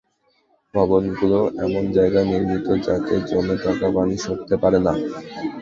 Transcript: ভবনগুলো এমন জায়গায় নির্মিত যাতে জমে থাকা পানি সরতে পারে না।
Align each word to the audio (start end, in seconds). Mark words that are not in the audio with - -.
ভবনগুলো 0.73 1.37
এমন 1.65 1.83
জায়গায় 1.91 2.27
নির্মিত 2.31 2.67
যাতে 2.85 3.13
জমে 3.29 3.55
থাকা 3.63 3.87
পানি 3.95 4.15
সরতে 4.17 4.55
পারে 4.63 4.79
না। 4.85 4.93